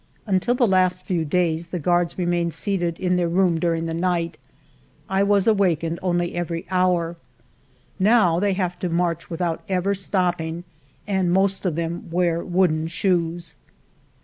[0.25, 3.59] Until the last ALFRED DREYFUS 201 few days the guards remained seated in their room
[3.59, 4.37] during the night;
[5.07, 7.17] I was awakened only every hour.
[7.99, 10.63] Now they have to march without ever stopping,
[11.05, 13.53] and most of them wear wooden shoes.